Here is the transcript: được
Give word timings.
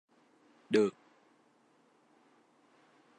được 0.71 0.95